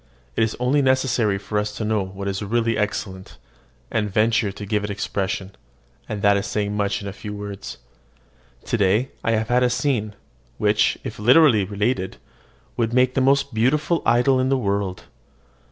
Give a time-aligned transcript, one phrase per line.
[0.35, 3.37] It is only necessary for us to know what is really excellent,
[3.91, 5.51] and venture to give it expression;
[6.09, 7.77] and that is saying much in few words.
[8.65, 10.15] To day I have had a scene,
[10.57, 12.17] which, if literally related,
[12.77, 15.03] would, make the most beautiful idyl in the world.